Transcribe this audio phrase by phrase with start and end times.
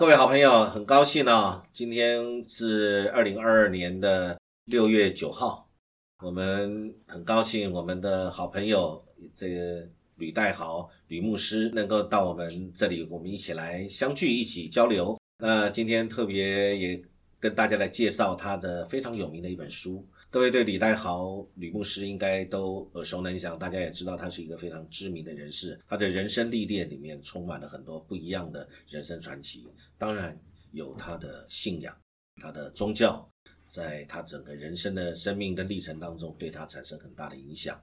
[0.00, 1.62] 各位好朋友，很高兴呢！
[1.74, 5.68] 今天是二零二二年的六月九号，
[6.22, 9.04] 我们很高兴我们的好朋友
[9.34, 9.86] 这个
[10.16, 15.20] 吕代豪吕牧师能够到我们这里，我们一起来相聚，一起交流。
[15.36, 17.02] 那今天特别也
[17.38, 20.02] 跟大家来介绍他的非常有名的一本书。
[20.32, 29.66] 各位对李代豪、吕牧师应该都耳熟能详，大家也知道他是一个非常知名的人士，他的人生历练里面充满了很多不一样的人生传奇，
[29.98, 30.40] 当然
[30.70, 31.92] 有他的信仰、
[32.40, 33.28] 他的宗教，
[33.66, 37.82] 在他整个人生的生命跟历程当中对他产生很大的影响。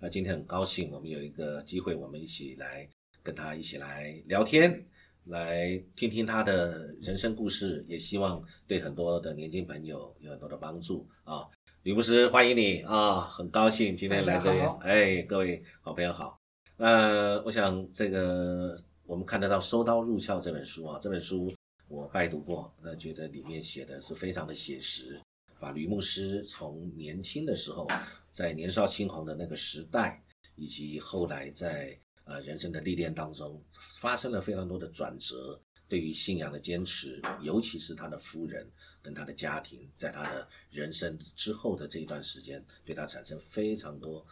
[0.00, 2.88] 那今天很高兴，我们有一个机会，我们一起来
[3.22, 4.82] 跟他一起来聊天，
[5.24, 11.48] 来听听他的人生故事，也希望对很多的年轻朋友有很多的帮助啊。
[11.84, 13.20] 吕牧师，欢迎你啊！
[13.22, 14.60] 很高兴今天来这里。
[14.82, 16.38] 哎，各位好朋友好。
[16.76, 21.52] 呃，我想这个我们看得到《收刀入鞘》这本书啊，这本书
[21.88, 25.20] 我拜读过，那觉得里面写的是非常的写实，
[25.60, 27.88] 把吕牧师从年轻的时候，
[28.32, 30.20] 在年少轻狂的那个时代，
[30.56, 33.62] 以及后来在呃人生的历练当中，
[34.00, 35.60] 发生了非常多的转折。
[35.88, 38.66] 对于信仰的坚持，尤其是他的夫人
[39.02, 44.26] 跟他的家庭，在他的人生之后的这一段时间，对他产生非常多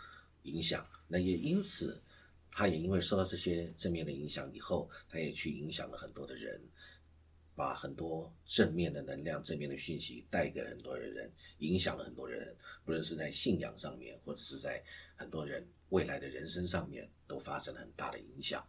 [0.44, 0.88] 影响。
[1.06, 2.00] 那也因此，
[2.50, 6.58] 他也因为受到这些正面的影响以后，他也去影响了很多的人，
[7.54, 14.82] 把很多正面的能量、正面的讯息带给很多的人，影响了很多人，不论是在信仰上面，或者是在
[15.14, 18.66] 很多人未来的人生上面，都发生了很大的影响。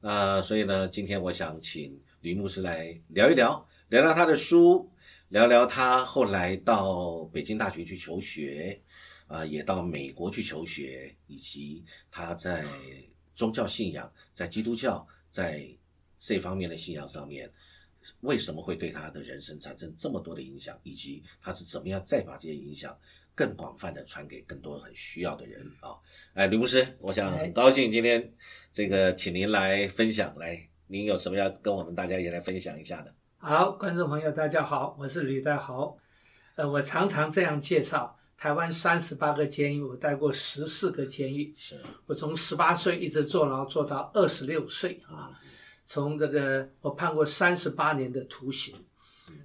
[0.00, 2.00] 那所以呢，今天我想请。
[2.20, 4.90] 吕牧师来聊一聊，聊聊他的书，
[5.28, 8.80] 聊聊他后来到北京大学去求学，
[9.26, 12.64] 啊，也到美国去求学，以及他在
[13.34, 15.68] 宗教信仰，在基督教在
[16.18, 17.52] 这方面的信仰上面，
[18.20, 22.96] 为什么会对他的人生产生这么多的影响，以及他是怎么样再把这些影响
[23.34, 25.96] 更广泛的传给更多很需要的人啊？
[26.34, 28.32] 哎，吕牧师，我想很高兴今天
[28.72, 30.68] 这个请您来分享来。
[30.86, 33.14] 您有什么要跟我们大家也来分享一下的？
[33.38, 35.96] 好，观众朋友，大家好，我是吕代豪。
[36.56, 41.54] 呃，我常常这样介绍台湾三十八个监狱，我待过十四个监狱。
[41.56, 45.32] 是，我从十八岁一直坐牢坐到二十六岁啊。
[45.84, 48.74] 从这个，我判过三十八年的徒刑。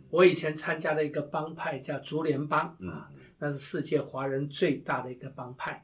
[0.09, 5.81] 我以前参加了一个帮派叫竹联帮啊，那是世界华人最大的一个帮派。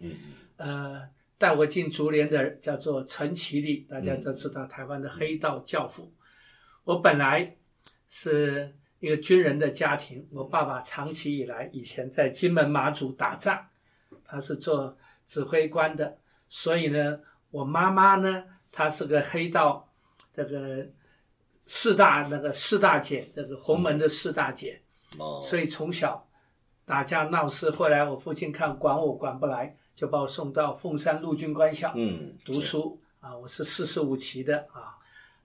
[0.58, 1.02] 呃。
[1.38, 6.10] 带我进竹联的叫做陈其礼，大家都知道台湾的黑道教父。
[6.86, 7.58] 我本来
[8.08, 13.60] 是一个军人的家庭，我爸爸长期以来以前在金门马祖打仗，
[14.24, 16.18] 他是做指挥官的，
[16.48, 17.20] 所以呢，
[17.52, 19.94] 我妈妈呢，她是个黑道
[20.36, 20.88] 这个
[21.66, 24.82] 四大那个四大姐，这个洪门的四大姐，
[25.44, 26.28] 所以从小
[26.86, 29.76] 打架闹事，后来我父亲看管我管不来。
[29.96, 33.00] 就把我送到凤山陆军官校嗯读书。
[33.22, 34.92] 啊，我是四十五期的啊，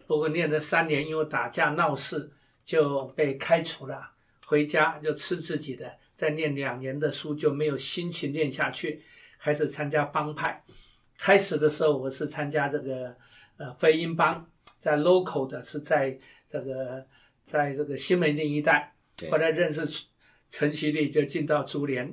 [0.09, 2.33] 不过念了三年，因为打架闹事
[2.65, 4.11] 就被开除了，
[4.45, 9.01] 回家就吃自己的，再念两年的书就没有心情念下去，
[9.39, 10.65] 开始参加帮派。
[11.17, 13.15] 开始的时候我是参加这个
[13.57, 14.50] 呃飞鹰帮，
[14.81, 16.19] 在 local 的是在
[16.49, 17.07] 这个
[17.45, 18.93] 在这个新门町一带，
[19.31, 19.87] 后来认识
[20.49, 22.13] 陈其礼就进到竹联。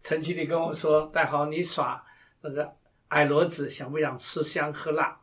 [0.00, 2.02] 陈其礼跟我说：“戴豪，你耍
[2.40, 2.72] 那个
[3.08, 5.20] 矮骡子，想不想吃香喝辣？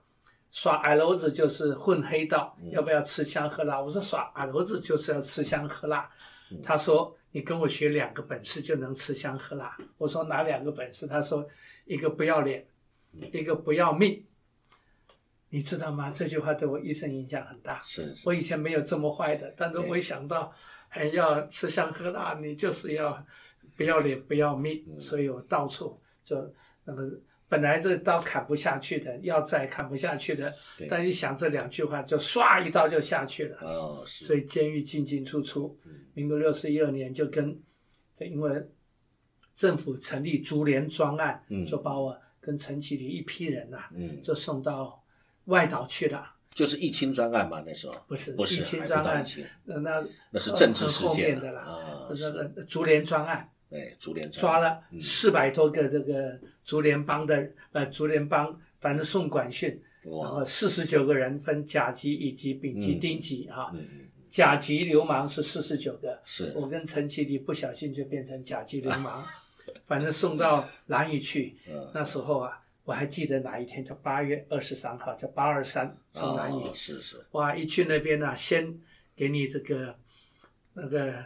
[0.52, 6.08] 耍矮骡子就是混黑道，要不要吃香喝辣？”我说：“耍矮骡子就是要吃香喝辣。”
[6.62, 11.48] 他说：“你跟我学两个本事就能吃香喝辣。”我说：“哪两个本事？”他说
[11.86, 12.68] ：“一个不要脸，
[13.32, 14.24] 一个不要命。”
[15.54, 16.10] 你知道吗？
[16.10, 17.80] 这句话对我一生影响很大。
[17.84, 18.28] 是是。
[18.28, 20.52] 我以前没有这么坏的，但是我一想到
[20.90, 23.26] 还要吃香喝辣，你就是要。
[23.76, 26.38] 不要脸不要命，所以我到处就
[26.84, 27.20] 那个
[27.50, 30.54] 本来这刀砍不下去的，要再砍不下去的，
[30.88, 33.58] 但一想这两句话，就唰一刀就下去了。
[33.62, 34.26] 哦，是。
[34.26, 35.76] 所以监狱进进出出，
[36.14, 37.60] 民国六十一二年就跟，
[38.20, 38.64] 因为
[39.56, 43.90] 政府成立竹联专案，就把我跟陈启礼一批人呐，
[44.22, 45.03] 就送到
[45.46, 46.32] 外岛去了。
[46.54, 47.96] 就是疫情专案嘛，那时候。
[48.08, 49.26] 不是不是一清专案，
[49.66, 51.66] 那那那是政治事件的啦，
[52.10, 53.50] 那个竹联专案。
[53.70, 63.74] 对，竹联抓了四百多个这个竹联帮的，呃，竹联帮反正送管训，然后四十九个人分甲级、乙级、丙级、丁级哈，
[64.30, 66.54] 甲级流氓是四十九个，是。
[66.56, 69.26] 我跟陈其礼不小心就变成甲级流氓，
[69.86, 71.58] 反正送到蓝屿去，
[71.96, 78.78] 那时候啊，我还记得哪一天叫八月二十三号，叫八二三送兰屿，是是，哇，一去那边呢，先
[79.16, 79.96] 给你这个
[80.74, 81.26] 那个，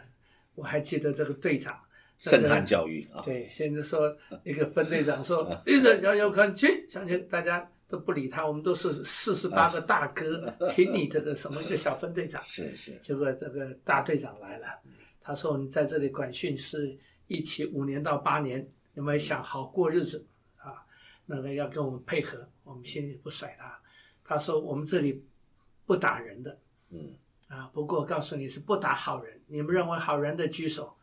[0.54, 1.78] 我还记得这个队长。
[2.20, 3.22] 震撼教育啊！
[3.24, 4.12] 对，现在说
[4.42, 12.42] 一个分队长说，一个要要看去，相信大家都不理他，我们都是四十八个大哥，听你这个什么一个小分队长。
[12.46, 12.98] 是是。
[13.00, 14.66] 结果这个大队长来了，
[15.20, 16.92] 他说你在这里管训是
[17.28, 20.37] 一起五年到八年，有没有想好过日子啊？
[21.30, 23.78] 那个要跟我们配合，我们心里不甩他。
[24.24, 25.22] 他说我们这里
[25.86, 26.58] 不打人的，
[26.90, 27.14] 嗯
[27.48, 30.96] 啊，不过告诉你是不打好人，你们认为好人的举手。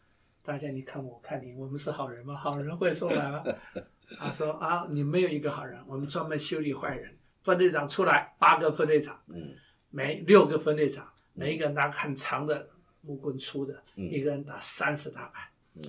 [0.43, 2.35] 大家你看我看你，我们是好人吗？
[2.35, 3.43] 好人会送来吗？
[4.19, 7.15] 他说啊，你没有一个好人，我们专门修理坏人。
[7.41, 9.55] 分队长出来，八个分队长，嗯，
[9.91, 12.67] 每六个分队长，每一个拿很长的
[13.01, 15.43] 木棍粗的，一个人打三十大板，
[15.75, 15.83] 嗯，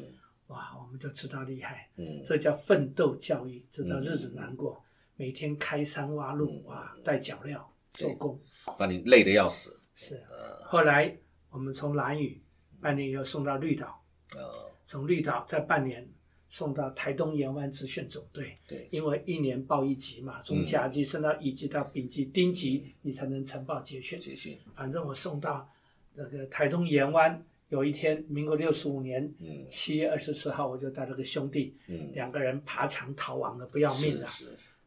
[0.48, 4.82] 哇，我们就知道厉害，嗯，这叫奋斗教育，知道日子难过，
[5.16, 7.60] 每天开山挖路，哇，带脚镣
[7.92, 8.40] 做工，
[8.78, 9.78] 把你累得要死。
[9.94, 10.22] 是，
[10.62, 11.16] 后来
[11.50, 12.40] 我们从蓝屿
[12.80, 14.02] 半年以后送到绿岛。
[14.34, 16.06] 呃，从绿岛再半年
[16.48, 24.20] 送到台东沿湾直训总队，对，因为一年报一级嘛，从甲级升到乙级到丙级、丁级，你才能呈报结训。
[24.20, 25.68] 结训，反正我送到
[26.14, 29.32] 那个台东沿湾，有一天，民国六十五年
[29.68, 31.76] 七月二十四号，我就带了个兄弟，
[32.12, 34.26] 两个人爬墙逃亡的，不要命的，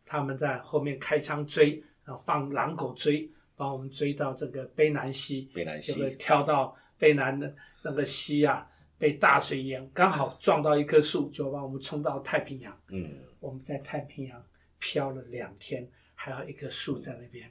[0.06, 8.66] 他们在后面开枪追，然后放狼狗追，把我们追到这个卑南溪，卑南溪，就会跳到卑南的那个溪啊。
[8.98, 12.78] 被大水淹，刚好撞到一棵树，就把我们冲到太平洋。
[12.90, 14.46] 嗯，我们在太平洋
[14.78, 17.50] 漂了两天，还有一棵树在那边。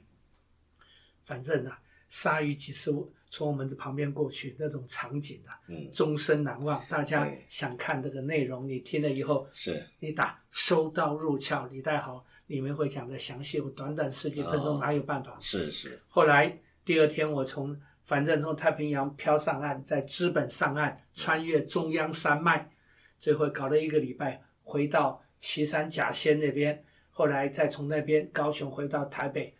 [1.25, 2.91] 反正啊，鲨鱼几十
[3.29, 6.81] 从我们这旁边过去，那种场景啊，嗯，终身难忘。
[6.89, 13.59] 大家想看这个内容，你听了以后，是你打收到入鞘，李代豪里面会讲的详细。
[13.59, 15.37] 我短短十几分钟哪有办法？
[15.39, 15.99] 是是。
[16.07, 17.79] 后来第二天我从。
[18.05, 22.67] 反正从太平洋漂上岸，在资本上岸，穿越中央山脉，
[23.19, 29.53] 最后搞了一个礼拜，回到岐山甲仙那边，后来再从那边高雄回到台北，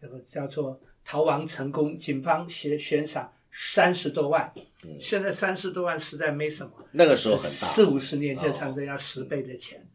[0.00, 4.52] 这个叫做逃亡成功，警方悬悬赏三十多万。
[4.98, 9.86] 现在三十多万实在没什么，那个时候很大，四五十年前上这要十倍的钱。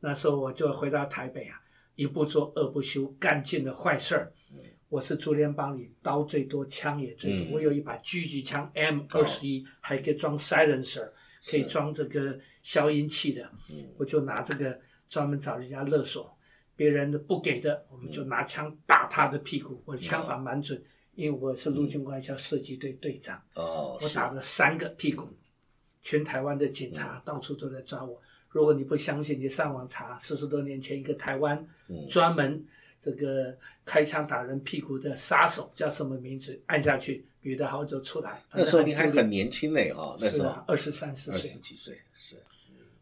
[0.00, 1.60] 那时候我就回到台北啊，
[1.94, 4.32] 一不做二不休，干尽了坏事儿。
[4.90, 7.54] 我是竹联帮里刀最多，枪也最多。
[7.56, 11.08] 我有一把狙击枪 M 二十一，还可以装 silencer，
[11.50, 13.50] 可以装这个消音器的。
[13.96, 16.33] 我就拿这个专门找人家勒索，
[16.76, 19.82] 别人不给的，我们就拿枪打他的屁股。
[19.84, 20.82] 我的枪法蛮准，
[21.14, 23.40] 因为我是陆军官校射击队队长。
[23.54, 25.28] 哦，我打了三个屁股，
[26.02, 28.20] 全台湾的警察到处都在抓我。
[28.48, 31.66] 如果你不相信，你上网查，四十多年前一个台湾
[32.10, 32.64] 专门。
[33.00, 33.54] 这个
[33.84, 36.58] 开枪打人屁股的杀手叫什么名字？
[36.64, 38.42] 按下去，吕德豪就出来。
[38.50, 42.36] 那时候你还很年轻呢，哈，那时候二十三四岁，二十几岁是。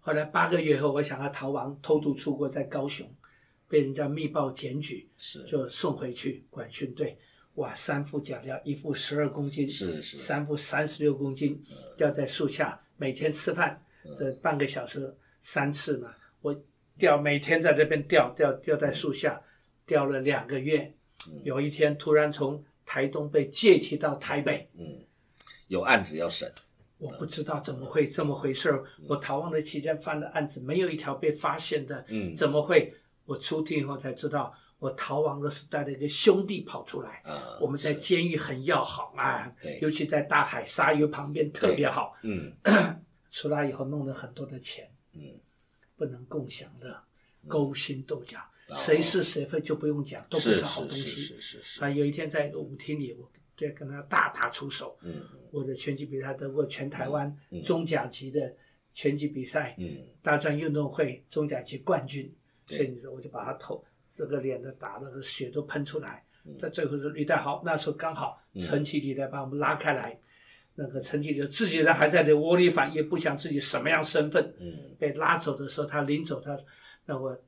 [0.00, 3.08] 后来八个月后，我想要逃亡，偷渡出国，在高雄
[3.72, 7.16] 被人家密报检举，是就送回去管训队。
[7.54, 11.58] 哇，三副假料，一副十二公斤，是是，三副三十六公斤，
[11.96, 13.82] 吊在树下，每天吃饭，
[14.14, 16.54] 这半个小时三次嘛，我
[16.98, 19.40] 吊每天在这边吊吊吊在树下。
[19.84, 20.94] 吊了两个月，
[21.42, 25.04] 有一天突然从台东被借提到台北，嗯，
[25.66, 26.50] 有案子要审，
[26.98, 28.84] 我不知道怎么会这么回事儿。
[29.08, 32.94] 我逃亡的期间犯的案子没有一条被发现的，嗯，怎么会？
[33.24, 42.52] 我出庭以后才知道，我逃亡的是带了一个兄弟跑出来，啊，我们在监狱很要好啊，对，尤其在大海鲨鱼旁边特别好，嗯，
[43.30, 45.20] 出来以后弄了很多的钱，嗯，
[45.96, 47.02] 不能共享的，
[47.46, 48.38] 勾心斗角。
[48.74, 51.02] 谁是谁非就不用讲，都不是好东西。
[51.02, 51.84] 是是是是。
[51.84, 54.96] 啊，有一天在一个舞厅里，我对跟他大打出手。
[55.02, 55.22] 嗯。
[55.50, 58.54] 我的拳击比赛得过全台湾中甲级的
[58.94, 62.34] 拳击比赛，嗯，大专运动会中甲级冠军。
[62.76, 66.24] 所以你说，我就把他头这个脸的打的血都喷出来。
[66.58, 70.18] 在最后是李代豪，那时候刚好陈启礼来把我们拉开来。
[70.74, 74.52] 那个陈启礼自己人还在这窝里反，也不想自己什么样身份。
[74.58, 74.72] 嗯。
[74.98, 76.58] 被拉走的时候，他临走，他
[77.06, 77.38] 那我。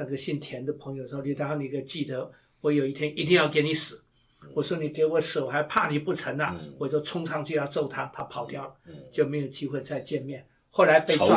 [0.00, 2.30] 那个姓田的朋友说：“李大豪，你可记得，
[2.60, 4.00] 我有一天一定要给你死。”
[4.54, 8.76] 我说：“你给我死，我还怕你不成呢。”我就冲上去要揍他，他跑掉了，
[9.10, 10.46] 就没有机会再见面。
[10.78, 11.36] 后来被抓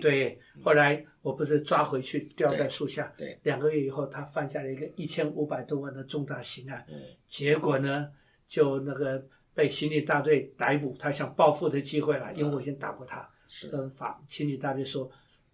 [0.00, 3.12] 对，后来我不是抓回去吊在树下。
[3.16, 6.84] 对，两个月以后，他犯下了一个一千五百多万的重大刑案。
[7.28, 8.08] 结果呢，
[8.48, 9.22] 就那个
[9.54, 13.28] 被刑警大队逮捕，他想报复的机会了，因为我已经打过他。
[13.70, 15.10] 跟法刑警大队说。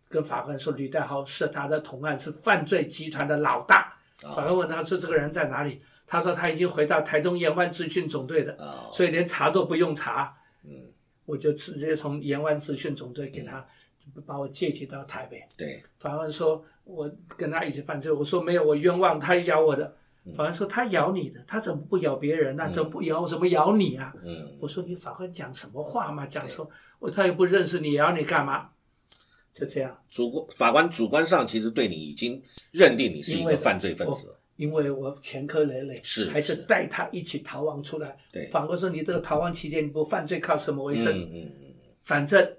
[0.08, 3.94] 跟法官说，吕代豪是他的同案，是犯罪集团的老大。
[4.20, 10.92] 法官问他说：“这个人在哪里？”他说他已经回到台东沿湾资讯总队的，哦，所以连查都不用查，嗯，
[11.32, 13.66] 我就直接从沿湾资讯总队给他
[14.26, 15.42] 把我借接到台北。
[15.56, 19.96] 对，法官说我跟他一起犯罪，我说没有，我冤枉，他咬我的。
[20.26, 23.26] 嗯法官说他咬你的，他怎么不咬别人呢、怎么不咬？
[23.26, 24.14] 怎么咬你啊？
[24.22, 26.26] 嗯，我说你法官讲什么话嘛？
[26.26, 28.68] 讲说我他又不认识你，咬你干嘛？
[29.54, 32.40] 就这样，主观法官主观上其实对你已经
[32.72, 36.62] 认定你是一个犯罪分子，因为我前科累累，是还是是。
[36.62, 38.16] 带他一起逃亡出来。
[38.30, 38.48] 对。
[38.50, 41.12] 反过说你这个逃亡期间你不犯罪靠什么为生？
[41.18, 42.56] 嗯嗯嗯反正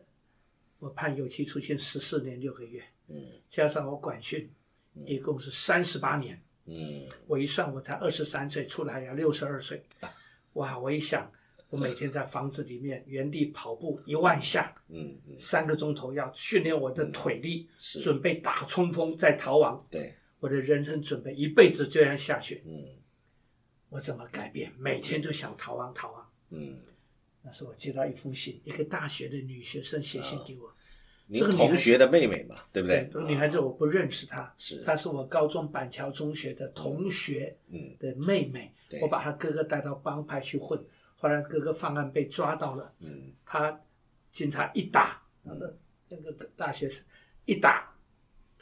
[0.80, 3.24] 我判有期徒刑十四年六个月，嗯。
[3.50, 4.52] 加上我管训，
[5.06, 6.38] 一共是三十八年。
[6.66, 9.82] 嗯，我一算，我才二十三岁，出来要六十二岁，
[10.54, 10.78] 哇！
[10.80, 11.30] 我一想，
[11.70, 18.00] 我每天在房子里面原地跑步一万下，嗯嗯，三个钟头要训练我的腿力，是。
[18.00, 19.86] 准备打冲锋再逃亡。
[19.90, 22.84] 对，我的人生准备一辈子这样下去，嗯。
[23.88, 24.74] 我怎么改变？
[24.78, 26.30] 每天都想逃亡逃亡。
[26.50, 26.80] 嗯，
[27.44, 30.70] 那时候我接到一封信，一个大学的女学生写信给我，
[31.28, 33.08] 您这个同学的妹妹嘛，对不对？
[33.10, 34.82] 这个女孩子我不认识她，是。
[34.84, 37.96] 她是我高中板桥中学的同学嗯。
[37.98, 38.74] 的妹妹。
[38.90, 40.78] 对，我把她哥哥带到帮派去混，
[41.16, 43.32] 后来哥哥犯案被抓到了，嗯。
[43.46, 43.80] 他
[44.32, 45.78] 警察一打，那个
[46.10, 47.06] 那个大学生
[47.46, 47.93] 一打，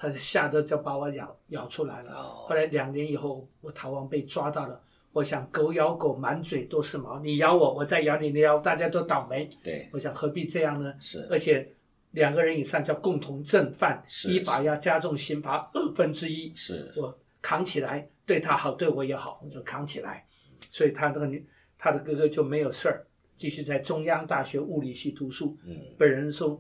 [0.01, 2.11] 他就吓得就把我咬咬出来了。
[2.15, 4.81] 哦后来两年以后，我逃亡被抓到了。
[5.11, 7.19] 我想狗咬狗，满嘴都是毛。
[7.19, 9.47] 你咬我，我再咬你，你咬大家都倒霉。
[9.63, 10.91] 对，我想何必这样呢？
[10.99, 11.71] 是而且
[12.11, 16.51] 两个人以上叫共同正犯，是依法要加重刑罚二分之一。
[16.55, 20.25] 是我扛起来，对他好，对我也好，我就扛起来。
[20.71, 21.45] 所以他那个女，
[21.77, 23.05] 他的哥哥就没有事儿，
[23.37, 25.55] 继续在中央大学物理系读书。
[25.63, 26.59] 嗯本人从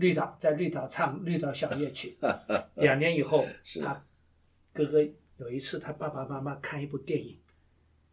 [0.00, 2.16] 绿岛在绿岛唱绿岛小夜曲。
[2.76, 4.02] 两年以后是，他
[4.72, 4.98] 哥哥
[5.36, 7.38] 有一次他爸爸妈妈看一部电影，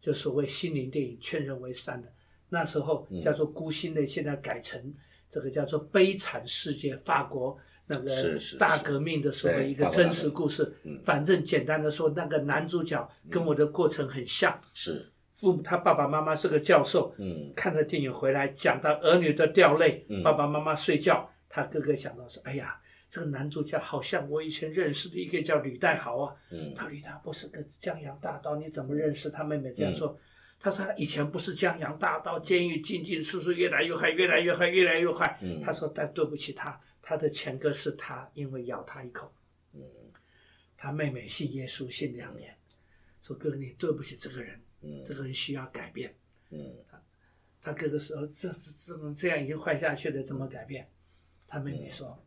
[0.00, 2.12] 就所谓心灵电影《劝人为善》的，
[2.50, 3.20] 那时候嗯。
[3.20, 4.94] 叫做孤星泪，现在改成
[5.28, 8.10] 这个叫做《悲惨世界》，法国那个
[8.58, 10.72] 大革命的时候的一个真实故事。
[10.84, 11.00] 嗯。
[11.04, 14.58] 反正简单的说，那个男主角跟我的过程很像。
[14.74, 17.52] 是，父母他爸爸妈妈是个教授，嗯。
[17.56, 20.22] 看了电影回来，讲到儿女的掉泪，嗯。
[20.22, 21.30] 爸爸妈妈睡觉，
[21.62, 29.30] 他哥哥想到说：“哎呀，这个男主角好像我以前认识的一个叫吕代豪啊。”嗯他吕代豪不是个江洋大盗，你怎么认识？
[29.30, 30.18] 他妹妹这样说。
[30.60, 35.38] 他说他以前不是江洋大盗，监狱进进出出，越来越坏，越来越坏，越来越坏。
[35.40, 39.32] 嗯他说：“但对不起他，他的前科是他因为咬他一口。”
[39.74, 39.82] 嗯
[40.76, 42.56] 他妹妹信耶稣信两年，
[43.20, 46.14] 说哥哥你对不起这个人，嗯这个人需要改变。
[46.50, 46.74] 嗯
[47.60, 50.88] 他哥哥说：“这这这种这样已经坏下去了，怎么改变？”
[51.48, 52.22] 他妹妹说：“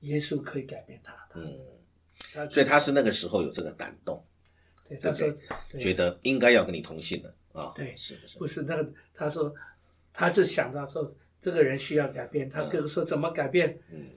[0.00, 1.36] 耶稣可以改变他的。
[1.36, 1.58] 嗯，
[2.34, 4.22] 他所以他是那个时候有这个感动，
[4.86, 5.32] 对他说
[5.78, 8.38] 觉得应该要跟你同姓了啊，对是不是？
[8.40, 9.54] 不是那个，他说
[10.12, 11.08] 他就想到说
[11.40, 12.50] 这个人需要改变。
[12.50, 13.80] 他哥哥说怎么改变？
[13.90, 14.10] 嗯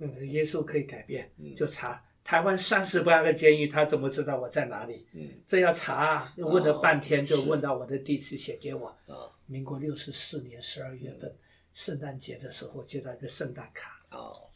[0.00, 5.06] 那个耶稣可以改变嗯，就查台湾三十八个监狱，他怎么知道我在哪里？
[5.12, 6.34] 嗯这要查啊！
[6.36, 8.88] 问了半天，哦就问到我的地址，写给我。
[9.06, 11.34] 啊民国六十四年十二月份，
[11.78, 14.00] 圣诞节的时候接到一个圣诞卡。
[14.10, 14.50] 哦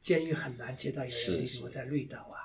[0.00, 2.36] 监狱很难接到有人我在绿岛啊，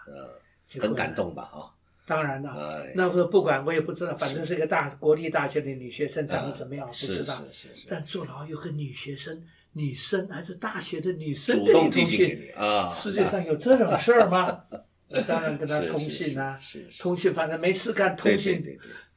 [0.79, 1.13] 很感。
[1.15, 1.67] 动吧啊，
[2.05, 7.41] 当然了，哎，那时候不管我也不知道，反正是个大国立大学的女学生，长得啊怎么样我不知道。
[7.87, 9.41] 但坐牢有个女学生，
[9.73, 14.63] 女生还是大学的女生，主动寄信给你啊，世界上有这种事儿吗？
[15.09, 16.57] 我 当然跟她通信啊，
[16.99, 18.63] 通信反正没事干，通信。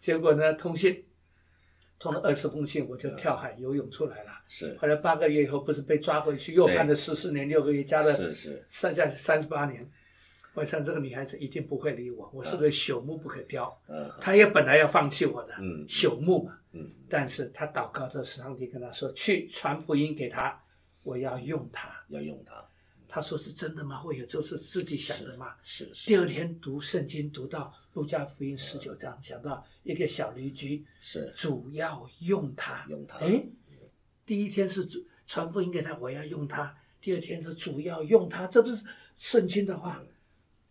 [0.01, 1.05] 结果呢，通信
[2.03, 4.33] 通了二十封信，我就跳海游泳出来了。
[4.49, 9.89] 是后来八个月以后，不是被抓回去，又判了十四年六个月，加了是是剩下三十八年。
[10.55, 13.75] 我想这个女孩子一定不会理我，我是个朽木不可雕。
[13.89, 16.59] 嗯她也本来要放弃我的，嗯朽木嘛。
[16.73, 20.61] 嗯但是她祷告的时候，上帝跟她说：“去传福音给她，
[21.05, 21.89] 我要用她。
[22.09, 22.55] 要用她，”
[23.09, 23.99] 她说：“是真的吗？
[23.99, 31.33] 会有就是自己想的吗？”是是第二天读圣经，读到路加福音十九章，想到一个小驴驹，是。
[31.37, 32.87] 主要用它。
[32.89, 33.19] 用它。
[33.19, 33.45] 哎，
[34.25, 38.85] 第一天是主传福音给他，我要用它；第二天是主要用它，这不是
[39.17, 40.03] 圣经的话。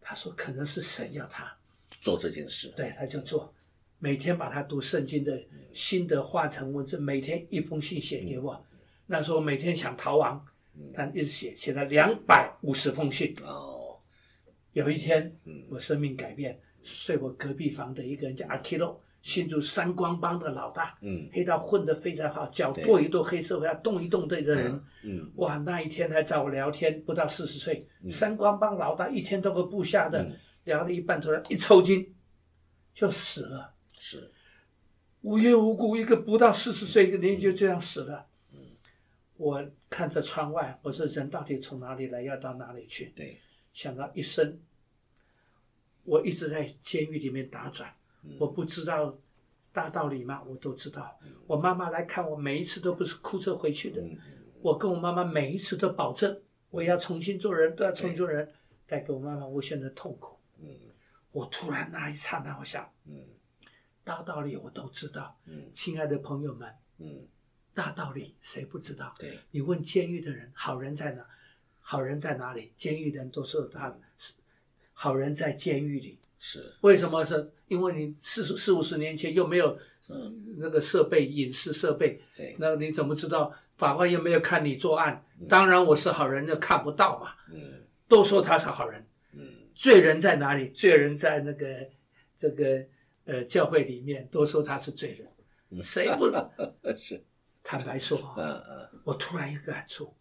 [0.04, 1.56] 他说可能是神要他，
[2.02, 3.54] 做这件事，对，他就做，
[4.00, 5.40] 每天把他读圣经的
[5.72, 8.66] 心得化成文字，每天一封信写给我。
[9.06, 10.44] 那时候每天想逃亡，
[10.92, 13.36] 但一直写，写了两百五十封信。
[13.44, 14.02] 哦，
[14.74, 21.30] 有一天嗯，我生命改变，睡我隔壁房的一个人叫阿 k l o 新竹三光帮的老大，嗯。
[21.32, 24.84] 黑道混得非常好，脚对跺一跺黑社会，要动一动的人。
[25.04, 25.32] 嗯。
[25.36, 30.34] 哇，那一天还找我聊天，不到四十岁，三光帮老大一千多个部下的，嗯。
[30.64, 32.14] 聊了一半，突然一抽筋，
[32.94, 34.32] 就死了，是，
[35.22, 38.28] 无缘无故一个不到四十岁的人就这样死了。
[39.38, 43.12] 我看着窗外，我说人到底从哪里来，要到哪里去？
[43.16, 43.40] 对，
[43.74, 44.60] 想到一生，
[46.04, 47.94] 我一直在监狱里面打转，
[48.40, 49.18] 我不知道
[49.72, 50.44] 大道理吗？
[50.44, 51.20] 我都知道。
[51.48, 54.02] 我妈妈来看我，每一次都不是哭着回去的。
[54.62, 58.52] 我跟我妈妈每一次都保证，我要重新做人，都要重新做人，
[58.86, 60.38] 带给我妈妈无限的痛苦。
[60.60, 60.70] 嗯
[61.32, 63.26] 我突然那一刹那，我想，嗯
[64.04, 65.40] 大道理我都知道。
[65.46, 67.28] 嗯亲爱的朋友们，嗯，
[67.74, 69.16] 大道理谁不知道？
[69.52, 71.26] 你问监狱的人，好人在哪？
[71.80, 72.74] 好人在哪里？
[72.76, 74.34] 监狱的人都说他是
[75.02, 76.20] 好人在监狱里。
[76.38, 77.52] 是，为什么是？
[77.68, 79.76] 因为你四十四五十年前又没有
[80.12, 83.52] 嗯那个设备，影视设备，对，那你怎么知道？
[83.78, 87.34] 法官又没有看你作案，当然我是好人，就看不到嘛。
[87.52, 89.04] 嗯都说他是好人，
[89.34, 89.42] 嗯
[89.74, 90.70] 罪人在哪里？
[90.70, 91.66] 罪人在那个
[92.38, 92.84] 这个
[93.26, 96.26] 呃教会里面，都说他是罪人，谁不？
[96.96, 97.24] 是，
[97.64, 100.14] 坦白说嗯啊，嗯我突然一个感触，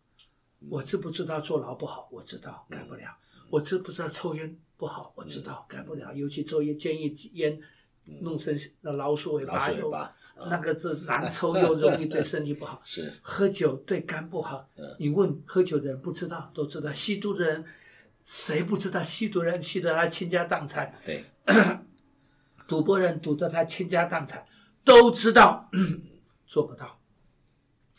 [0.71, 2.09] 我知不知道坐牢不好？
[2.11, 3.15] 我知道，改不了。
[3.51, 5.13] 我知不知道抽烟不好？
[5.15, 6.13] 我知道，改不了。
[6.15, 7.61] 尤其抽烟，建议烟
[8.23, 9.95] 弄成那老鼠尾巴又
[10.49, 12.81] 那个是难抽又容易对身体不好。
[12.87, 16.91] 是，喝酒对肝不好嗯，你问喝酒的人不知道，都知道。
[16.91, 17.63] 吸毒的人
[18.25, 19.03] 谁不知道？
[19.03, 21.27] 吸毒人吸得他倾家荡产，对，
[22.67, 24.43] 赌博人赌得他倾家荡产，
[24.83, 25.69] 都知道，
[26.47, 26.99] 做不到。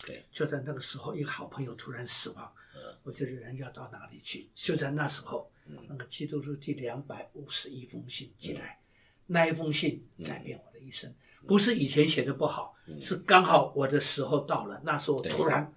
[0.04, 4.50] 对，就在那个时候，一个好朋友突然死亡，嗯我觉得人要到哪里去？
[4.52, 5.48] 就在那时候，
[5.88, 8.80] 那个基督徒第两百五十一封信寄来，
[9.26, 11.12] 那一封信改变我的一生。
[11.46, 14.80] 不是以前写的不好，是刚好我的时候到了。
[14.84, 15.74] 那时候突然，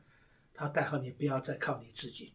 [0.54, 2.34] 他代号你不要再靠你自己，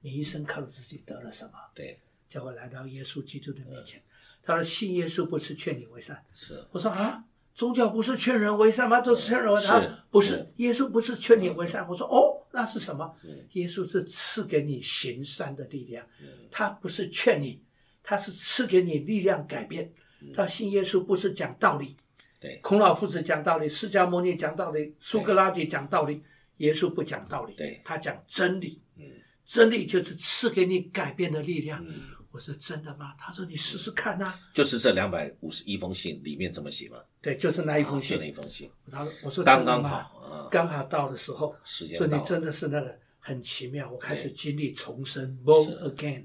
[0.00, 1.58] 你一生靠自己得了什么？
[1.74, 4.00] 对，叫我来到耶稣基督的面前。
[4.40, 7.24] 他说：“信耶稣不是劝你为善。”是，我说啊，
[7.58, 9.00] 宗教不是劝人为善吗？
[9.00, 10.52] 都是劝人为善，不是是。
[10.58, 11.84] 耶稣不是劝你为善。
[11.88, 13.12] 我说哦，那是什么？
[13.24, 13.36] 嗯？
[13.54, 16.06] 耶稣是赐给你行善的力量，
[16.52, 17.60] 他不是劝你，
[18.00, 19.92] 他是赐给你力量改变。
[20.32, 21.96] 他信耶稣不是讲道理，
[22.38, 26.22] 对，孔老夫子讲道理，释迦牟尼讲道理，苏格拉底讲道理，
[26.58, 27.82] 耶稣不讲道理，对。
[27.84, 28.80] 他讲真理。
[28.96, 29.02] 嗯。
[29.44, 31.84] 真理就是赐给你改变的力量。
[31.88, 31.94] 嗯，
[32.30, 33.14] 我说真的吗？
[33.18, 38.28] 他说你试试看呐、就是这两百五十一封信里面这么写嘛，对，就是那一封信就那。
[38.28, 46.24] 一封信，他说我说刚刚好啊，刚好到的时候，时间到了，说你真的是那个很奇妙，我开始经历重生 （born again），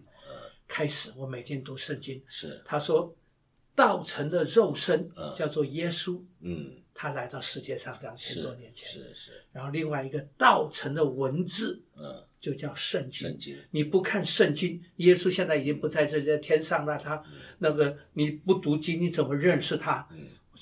[0.66, 2.24] 开始我每天读圣经。
[2.28, 3.14] 是，他说，
[3.76, 5.34] 道成的肉身嗯。
[5.36, 8.88] 叫做耶稣，嗯，他来到世界上两千多年前。
[8.88, 13.28] 是是，然后另外一个道成的文字嗯，就叫圣经。
[13.28, 16.98] 圣经，你不看圣经，耶稣现在已经不在这在天上了。
[16.98, 17.22] 他
[17.58, 20.08] 那个你不读经，你怎么认识他？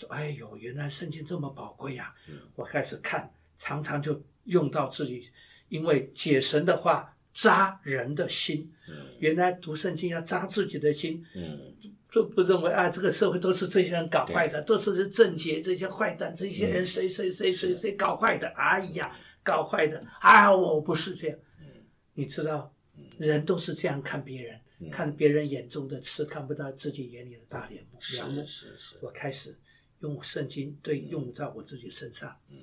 [0.01, 2.13] 说，哎呦，原来圣经这么宝贵呀、
[2.55, 5.29] 我开始看，常常就用到自己，
[5.69, 8.71] 因为解神的话扎人的心。
[8.89, 8.95] 嗯。
[9.19, 11.75] 原来读圣经要扎自己的心，嗯。
[12.11, 16.71] 就不认为啊，这个社会都是这些人搞坏的，都是正邪这些坏蛋，这些嗯。
[16.71, 21.37] 人谁谁谁谁谁搞坏的，哎呀，搞坏的，啊，我不是这样。
[22.13, 22.73] 你知道，
[23.17, 24.59] 人都是这样看别人，
[24.91, 27.97] 看别人眼中的刺，看不到自己眼里的大帘幕。
[28.15, 29.57] 梁幕是是是，我开始
[30.01, 32.57] 用圣经对用在我自己身上，嗯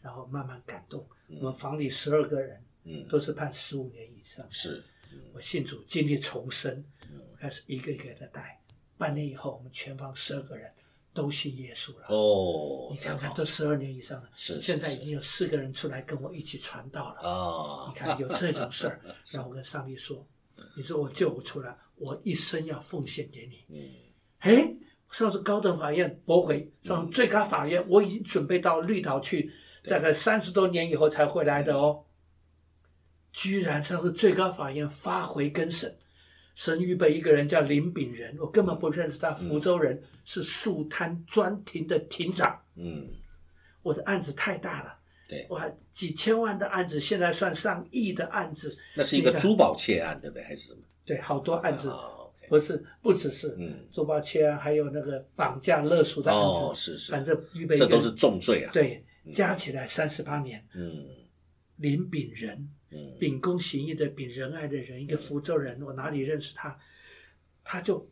[0.00, 1.06] 然后慢慢感动。
[1.40, 4.82] 我们房里十二个人嗯，都是判十五年以上，是，
[5.32, 6.84] 我信主经历重生，
[7.30, 8.60] 我开始一个一个的带。
[8.98, 10.70] 半年以后，我们全房十二个人
[11.14, 12.06] 都信耶稣了。
[12.08, 17.20] 哦，你看看，都十二年以上了，是是现在已经有四个人出来跟我一起传道了。
[17.22, 19.00] 啊，你看有这种事儿，
[19.32, 20.26] 让我跟上帝说，
[20.76, 23.64] 你说我救不出来，我一生要奉献给你。
[23.68, 23.90] 嗯
[24.40, 24.76] 哎，
[25.14, 29.48] 上次高等法院驳回，上次最高法院我已经准备到绿岛去，
[29.84, 32.02] 大概三十多年以后才回来的哦。
[33.32, 35.96] 居然上次最高法院发回更审，
[36.56, 42.60] 神预备一个人叫林炳仁，我根本不认识他，福州人，是树滩专庭的庭长。
[42.74, 43.06] 嗯，
[43.82, 44.98] 我的案子太大了，
[45.28, 50.42] 对，哇，几千万的案子，现在算上亿的案子，那是一个珠宝窃案，对不对？
[50.42, 50.80] 还是什么？
[51.06, 51.88] 对，好多案子，
[52.54, 53.88] 不是不只是嗯。
[53.90, 60.64] 珠宝窃案，还有那个绑架勒索的案子，哦，是是，反正预备这都是重罪啊。，对，加起来三十八年。
[60.72, 61.04] 嗯。
[61.78, 62.56] 林炳仁，
[62.92, 63.16] 嗯。
[63.18, 66.78] 秉公行义的秉，仁爱的人，一个福州人，我哪里认识他？
[67.64, 68.08] 他就，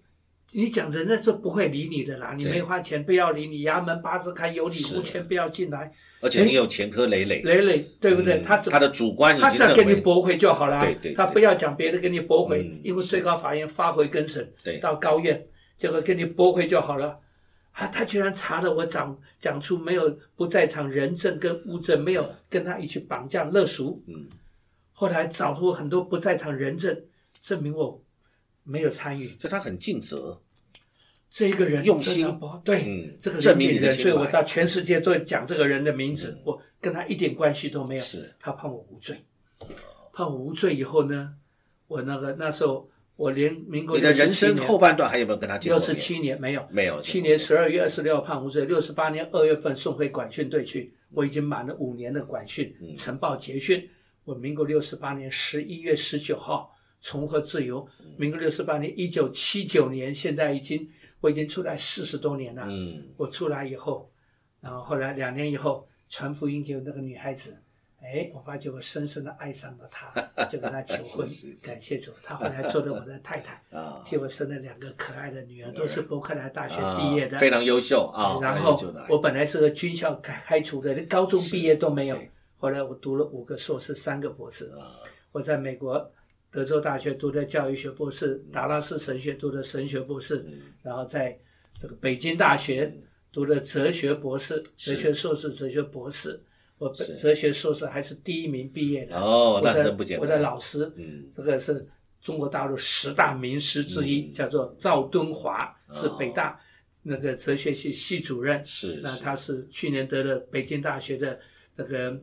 [0.51, 8.35] 你讲人家是不会理你的啦，你没花钱不要理你，衙门八字开有理，无钱不要进来，而且你有前科累累，累累，对不对？
[8.39, 15.45] 嗯他他的主观已他只要给你驳回就好了，对对对他不要讲别的，给你驳回，嗯因为最高法院发回更审，对到高院，
[15.77, 17.19] 结果给你驳回就好了。
[17.73, 24.03] 啊，他居然查了我讲讲出没有不在场人证跟物证，没有跟他一起绑架勒赎。
[24.07, 24.27] 嗯，
[24.93, 26.97] 后来找出很多不在场人证，
[27.43, 28.01] 证明我
[28.63, 29.29] 没有参与。
[29.41, 30.39] 所以他很尽责。
[31.35, 32.27] 这个人用心
[32.63, 38.03] 对，嗯这个证明人人，你的所以我到全世界都讲这个人的名字，我跟他一点关系都没有。
[38.03, 39.17] 是他判我无罪，
[40.13, 41.33] 判我无罪以后呢，
[41.89, 45.81] 我那个那时候我连民国你的人生67年后半段还有没有跟他见六？
[45.81, 53.89] 十七年没有，没有去年十二月二十六号判无罪，六十八年二月份送回管训队去，我已经满了五年的管训，嗯晨报结训。
[54.25, 60.87] 我民国六十八年十一月十九号重获自由，嗯民国六十八年一九七九年，现在已经
[61.23, 62.67] 我已经出来四十多年了。
[62.69, 64.11] 嗯，我出来以后，
[64.61, 67.57] 然后后来两年以后传福音给那个女孩子，
[68.03, 70.13] 哎，我发觉我深深的爱上了她，
[70.47, 73.63] 就跟她求婚 是是是，感谢主，她后来做了我的太太。
[73.71, 77.37] 啊， 替我生了两个可爱的女儿，都是伯克莱大学毕业的。
[77.39, 78.77] 啊非常优秀啊，然后
[79.09, 82.31] 我本来是个军校开开除的，连高中毕业都没有对。
[82.59, 84.67] 后来我读了五个硕士，三个博士。
[84.81, 84.99] 啊
[85.33, 86.13] 我在美国
[86.53, 91.37] 德州大学读的教育学博士，达拉斯神学读的神学博士，嗯然后在
[91.81, 92.95] 这个北京大学
[93.33, 96.39] 读的哲学博士、哲学硕士、哲学博士。
[96.77, 99.17] 我本哲学硕士还是第一名毕业的。
[99.17, 100.21] 哦，那我的真不简单。
[100.21, 101.87] 我的老师，嗯这个是
[102.21, 106.61] 中国大陆十大名师之一，嗯叫做赵敦华，哦是北大
[107.01, 108.61] 那个哲学系系主任。
[108.67, 111.39] 是那他是去年得了北京大学的
[111.77, 112.21] 那个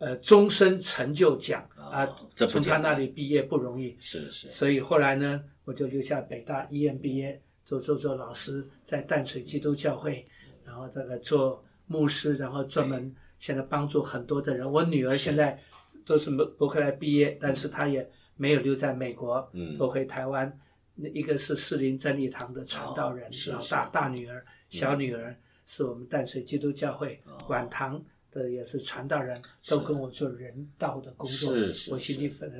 [0.00, 4.50] 呃终身成就奖啊从他那里毕业不容易，是是。
[4.50, 10.24] 所以后来呢，我就留下北大 EMBA 做做做老师，在淡水基督教会，
[10.64, 14.68] 然后这个做牧师，然后专门现在帮助很多的人。
[14.68, 15.56] 我女儿现在
[16.04, 19.76] 都是伯伯克莱毕业，但是她也没有留在美国，嗯。
[19.76, 20.58] 都回台湾。
[20.94, 25.34] 那一个是士林真理堂的传道人哦，是老大大女儿、小女儿
[25.64, 27.38] 是我们淡水基督教会哦。
[27.46, 31.54] 管堂的，也是传道人，都跟我做人道的工作。
[31.54, 32.56] 是是我心里非常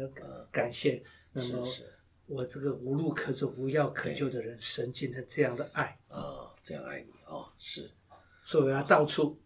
[0.50, 1.02] 感谢。
[1.32, 1.64] 那么
[2.26, 7.90] 我这个无路可走、无药可救的人，神尽了这样的爱，啊，这样爱你哦，是
[8.44, 9.40] 所以我要到处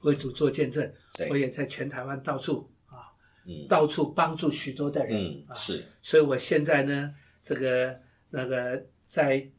[0.00, 0.92] 为主做见证。
[1.30, 3.12] 我也在全台湾到处啊，
[3.46, 5.54] 嗯到处帮助许多的人啊。
[5.54, 9.50] 嗯是所以我现在呢，这个那个在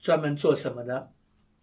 [0.00, 1.08] 专门做什么呢？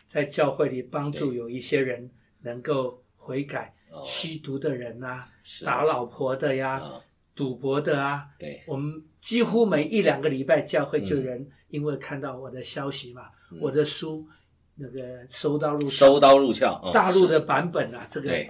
[0.08, 4.02] 在教会里帮助有一些人能够悔改，哦。
[4.04, 5.64] 吸毒的人呐、是。
[5.66, 7.02] 打老婆的呀，啊，
[7.34, 8.62] 赌博的啊，对。
[8.68, 13.30] 我们几乎每一两个礼拜教会就有人因为看到我的消息嘛，
[13.62, 14.28] 我的书
[14.76, 18.46] 那个收到入嗯收刀入鞘，嗯是大陆的版本啊，这个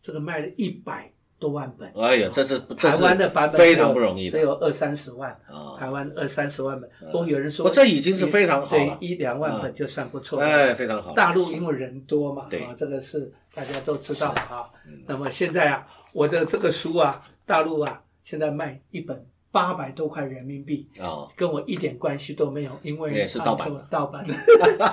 [0.00, 1.10] 这个卖了一百
[1.44, 6.88] 多万本，哎呀，这是这台湾的版本非常不容易只有二三十万，啊，台湾二三十万本。
[7.12, 8.96] 不过有人说，我这已经是非常好了。
[8.98, 10.46] 对，一两万本就算不错了。
[10.46, 11.12] 哎，非常好。
[11.12, 12.60] 大陆因为人多嘛，对。
[12.60, 14.64] 啊，这个是大家都知道啊。
[15.06, 19.22] 那么现在啊，我的这个书啊，大陆啊，现在卖一本
[19.54, 23.86] 八百多块人民币，啊，跟我一点关系都没有，因为也是盗版的。
[23.88, 24.34] 盗版的。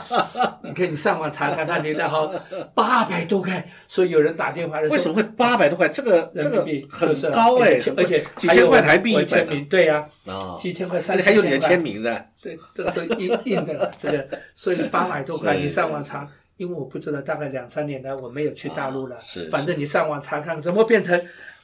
[0.62, 2.32] 你看，你上网查看，它年代好
[2.76, 5.89] 八百多块，所以有人打电话的时候，为什么会八百多块？
[5.89, 19.50] 这个这个人民币很就是高哎，而且几千块台币一我签名，对呀，啊，啊几千块、而三四且还有你的千块签名在，对，这个都印印的了，这个，所以八百多块，你上网查，因为我不知道，大概两三年来我没有去大陆了，啊是。
[19.50, 21.19] 反正你上网查看，怎么变成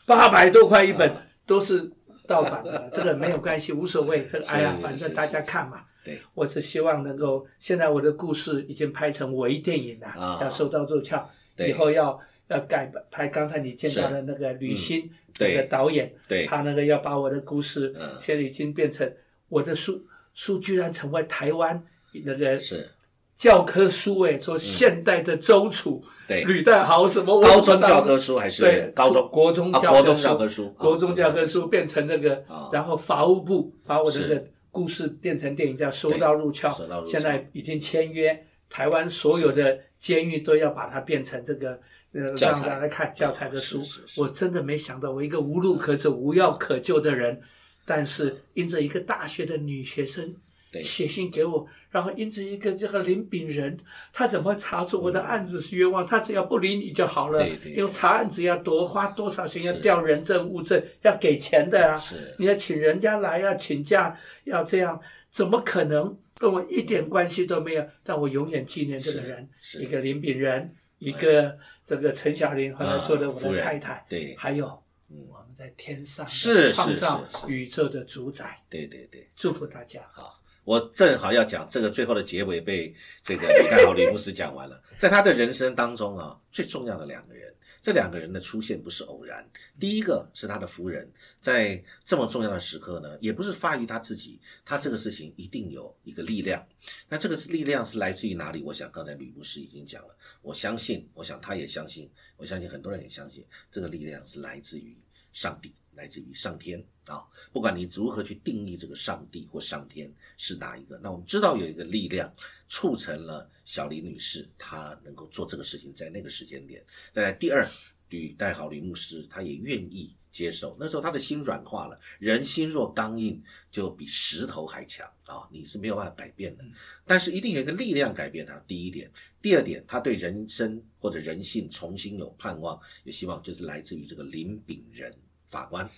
[0.08, 1.22] 八百多块一本，啊。
[1.46, 1.90] 都是
[2.28, 5.84] 盗版的，这个没有关系，无所谓，这个哎呀，反正大家看嘛。
[6.04, 11.18] 对，我是希望能够，现在我的故事已经拍成微电影了，啊叫《收到入鞘》，
[11.56, 15.10] 对以后要要改拍刚才你见到的那个吕欣
[15.40, 19.12] 那个导演，对他那个要把我的故事嗯，现在已经变成
[19.50, 21.84] 我的书，书居然成为台湾
[22.24, 22.90] 那个是
[23.38, 26.43] 教科书哎，说现代的周楚、对。
[26.43, 29.30] 吕代豪什么我高中教科书还是对高中？
[29.30, 36.69] 国中啊国中教科书国中教科书书变成那个啊，然后法务部把我的那个故事变成电影，叫《收到入鞘
[37.06, 41.80] 现在已经签约，台湾所有的监狱都要把它变成这个。
[42.13, 43.84] 呃，让大家看教材的书。
[44.15, 47.39] 我真的没想到，我一个无路可走、无药可救的人，
[47.86, 50.34] 但是因着一个大学的女学生
[50.71, 50.82] 对。
[50.82, 51.67] 写信给我，
[51.98, 53.76] 然后因此一个这个林炳仁，
[54.14, 56.06] 他怎么查出我的案子是冤枉？
[56.06, 61.98] 他只要不理你就好了对对，因为查案子要多花多少钱，要是调人证物证，要给钱的啊。
[61.98, 67.84] 是你要请人家来，要请假，要这样，怎么可能跟我一点关系都没有？
[68.04, 74.68] 但我永远纪念这个人，一个林炳仁，一个这个陈小玲，后来做了我的太太，对还有
[75.10, 79.28] 嗯我们在天上是是创造宇宙的主宰，对对对。
[79.36, 80.02] 祝福大家。
[80.14, 87.54] 好，我正好要讲这个最后的结尾被这个李代豪吕牧师讲完了， 在他的人生当中啊，最重要的两个人。
[87.82, 89.50] 这两个人的出现不是偶然。
[89.80, 96.62] 第一个是他的夫人，在这么重要的时刻呢，也不是发于他自己，他这个事情一定有一个力量。
[97.08, 98.62] 那这个力量是来自于哪里？
[98.62, 104.98] 我想刚才吕牧师已经讲了，我相信，我想他也相信，我相信很多人也相信，这个力量是来自于
[105.32, 105.74] 上帝。
[105.94, 112.32] 来自于上天啊，不管你如何去定义这个上帝或上天是哪一个，那我们知道有一个力量
[112.67, 116.84] 促成了小林女士她能够做这个事情，在那个时间点。
[117.13, 117.65] 再来第二，
[118.10, 121.98] 吕代豪吕牧师他也愿意接受，那时候他的心软化了。
[122.20, 123.41] 人心若刚硬，
[123.72, 126.65] 就比石头还强啊，你是没有办法改变的。
[127.06, 128.58] 但是一定有一个力量改变他。
[128.67, 129.10] 第一点，
[129.41, 135.10] 第二点，他对人生或者人性重新有盼望，也希望，就是来自于这个林炳仁。
[135.50, 135.89] 法官，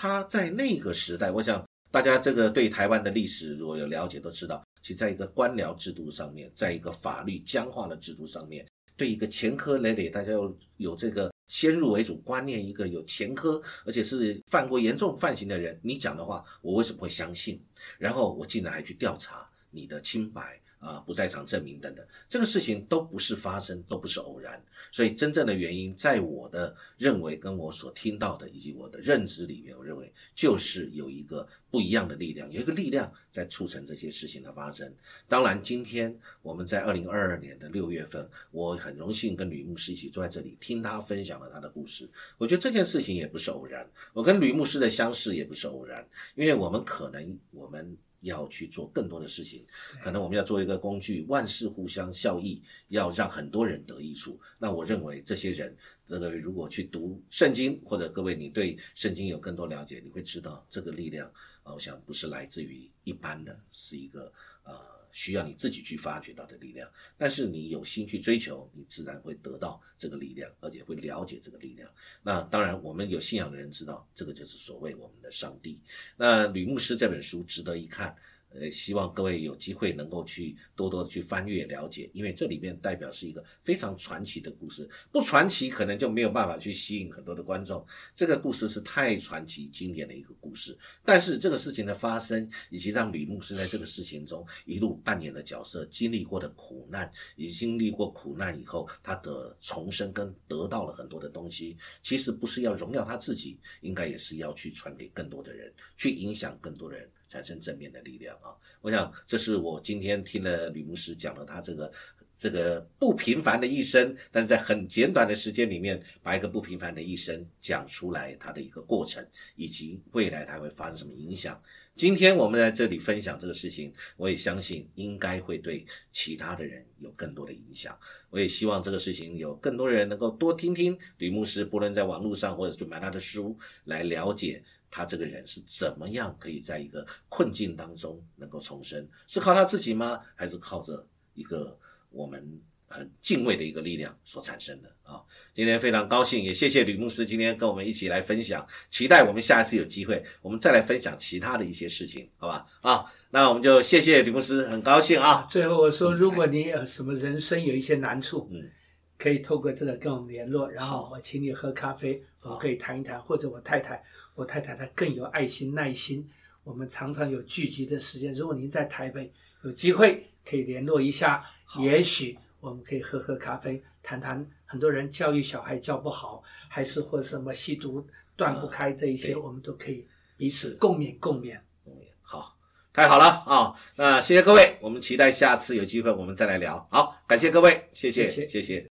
[0.00, 8.64] 他在那个时代，我想大家这个对台湾的历史如果有了解，都知道，其在一个官僚制度上面，在一个法律僵化的制度上面，
[8.96, 17.60] 对一个前科累累，大家要有这个先入为主观念，一个有前科而且是犯过严重犯行的人，你讲的话，我为什么会相信？
[17.98, 20.60] 然后我竟然还去调查你的清白。
[20.78, 24.62] 啊，不在场证明等等，这个事情都不是发生，都不是偶然。
[24.92, 34.92] 所以真正的原因，在我的认为，跟我所听到的以及我的认知里面，我认为就是有一个不一样的力量，有一个力量在促成这些事情的发生。
[35.26, 42.08] 当然，今天我们在二零二二年的六月份，我很荣幸跟吕牧师一起坐在这里，听他分享了他的故事。
[42.38, 47.96] 我觉得这件事情也不是偶然，我跟吕牧师的相识也不是偶然，因为我们可能我们。
[48.20, 49.64] 要去做更多的事情，
[50.02, 54.40] 可能我们要做一个工具，万事互相效益，要让很多人得益处。
[54.58, 55.76] 那我认为这些人，
[56.06, 61.30] 这个如果去读圣经，或者各位你对圣经有更多了解，你会知道这个力量
[61.62, 64.32] 啊，我想不是来自于一般的，是一个
[64.64, 64.97] 呃。
[65.12, 71.90] 需要你自己去发掘到的力量，但是你有心去追求，你自然会得到这个力量，而且会了解这个力量。
[72.22, 75.80] 那当然，我们有信仰的人知道，这个就是所谓我们的上帝。
[76.16, 78.16] 那吕牧师这本书值得一看。
[78.50, 84.88] 呃，希望各位有机会能够去多多的去翻阅了解，因为这里面代表是一个非常传奇的故事。
[85.12, 87.84] 不传奇，可能就没有办法去吸引很多的观众。
[88.16, 90.76] 这个故事是太传奇、经典的一个故事。
[91.04, 107.06] 但是这个事情的发生，以及让吕牧师在这个事情中一路扮演的角色、经历过的苦难，以及经历过苦难以后他的重生跟得到了很多的东西，其实不是要荣耀他自己，应该也是要去传给更多的人，去影响更多的人。
[107.28, 108.56] 产生正面的力量啊！
[108.80, 111.92] 我想这是我今天听了吕牧师讲了他这个
[112.36, 121.60] 这个不平凡的一生，但是在很简短的时间里面把一个不平凡的一生讲出来，他的一个过程以及未来他会发生什么影响。
[121.96, 127.98] 今天我们在这里分享这个事情，我也相信应该会对其他的人有更多的影响。
[128.30, 134.62] 我也希望这个事情有更多的人能够多听听吕牧师，不论在网络上或者去买他的书来了解。
[134.90, 139.06] 他这个人是怎么样可以在一个困境当中能够重生？
[139.26, 140.20] 是靠他自己吗？
[140.34, 141.78] 还是靠着一个
[142.10, 145.20] 我们很敬畏的一个力量所产生的啊？
[145.54, 148.66] 今天非常高兴，也谢谢吕牧师今天跟我们一起来分享。
[148.90, 152.66] 期待我们下一次有机会，我们再来分享其他的一些事情，好吧？
[152.82, 155.46] 啊，那我们就谢谢吕牧师，很高兴啊。
[155.48, 158.70] 最后我说，如果你有什么人生有一些难处，嗯。
[159.18, 164.00] 可以透过这个跟我们联络，然后我请你喝咖啡，我们可以谈一谈，或者我太太，
[164.38, 166.24] 我太太她更有爱心耐心，
[166.62, 168.32] 我们常常有聚集的时间。
[168.32, 169.32] 如果您在台北
[169.64, 171.44] 有机会，可以联络一下，
[171.80, 181.58] 也许我们可以喝喝咖啡，谈谈很多人教育小孩教不好，还是或什么吸毒断不开这一些，我们都可以彼此共勉共勉。
[181.84, 182.56] 共勉，好，
[182.92, 183.74] 太好了啊！
[183.96, 186.86] 那谢谢各位，我们期待下次有机会我们再来聊。
[186.92, 188.88] 好，感谢各位，谢谢，谢谢。